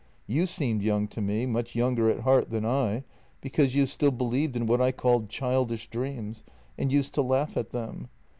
[0.25, 3.03] You seemed young to me, much younger at heart than I,
[3.39, 6.43] because you still believed in what I called childish dreams
[6.75, 8.07] and used to laugh at them.